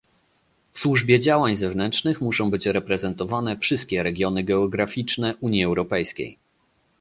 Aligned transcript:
W 0.73 0.79
Służbie 0.79 1.19
Działań 1.19 1.55
Zewnętrznych 1.55 2.21
muszą 2.21 2.49
być 2.51 2.65
reprezentowane 2.65 3.57
wszystkie 3.57 4.03
regiony 4.03 4.43
geograficzne 4.43 5.35
Unii 5.41 5.63
Europejskiej 5.63 6.37